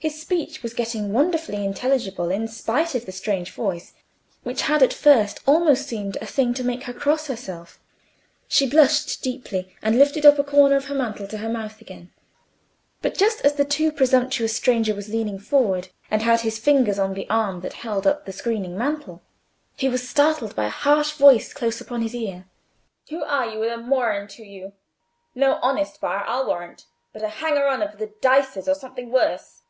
His 0.00 0.20
speech 0.20 0.62
was 0.62 0.74
getting 0.74 1.14
wonderfully 1.14 1.64
intelligible 1.64 2.30
in 2.30 2.46
spite 2.46 2.94
of 2.94 3.06
the 3.06 3.10
strange 3.12 3.52
voice, 3.52 3.94
which 4.42 4.60
had 4.60 4.82
at 4.82 4.92
first 4.92 5.40
almost 5.46 5.88
seemed 5.88 6.16
a 6.20 6.26
thing 6.26 6.52
to 6.52 6.62
make 6.62 6.82
her 6.82 6.92
cross 6.92 7.28
herself. 7.28 7.80
She 8.46 8.68
blushed 8.68 9.22
deeply, 9.22 9.74
and 9.80 9.98
lifted 9.98 10.26
up 10.26 10.38
a 10.38 10.44
corner 10.44 10.76
of 10.76 10.88
her 10.88 10.94
mantle 10.94 11.26
to 11.28 11.38
her 11.38 11.48
mouth 11.48 11.80
again. 11.80 12.12
But 13.00 13.16
just 13.16 13.40
as 13.46 13.54
the 13.54 13.64
too 13.64 13.90
presumptuous 13.90 14.54
stranger 14.54 14.94
was 14.94 15.08
leaning 15.08 15.38
forward, 15.38 15.88
and 16.10 16.20
had 16.20 16.42
his 16.42 16.58
fingers 16.58 16.98
on 16.98 17.14
the 17.14 17.26
arm 17.30 17.62
that 17.62 17.72
held 17.72 18.06
up 18.06 18.26
the 18.26 18.32
screening 18.34 18.76
mantle, 18.76 19.22
he 19.74 19.88
was 19.88 20.06
startled 20.06 20.54
by 20.54 20.66
a 20.66 20.80
harsh 20.84 21.12
voice 21.12 21.54
close 21.54 21.80
upon 21.80 22.02
his 22.02 22.14
ear. 22.14 22.44
"Who 23.08 23.22
are 23.24 23.48
you—with 23.48 23.72
a 23.72 23.78
murrain 23.78 24.28
to 24.36 24.42
you? 24.44 24.74
No 25.34 25.54
honest 25.62 25.98
buyer, 25.98 26.24
I'll 26.26 26.46
warrant, 26.46 26.84
but 27.14 27.22
a 27.22 27.28
hanger 27.30 27.66
on 27.68 27.80
of 27.80 27.98
the 27.98 28.08
dicers—or 28.20 28.74
something 28.74 29.10
worse. 29.10 29.62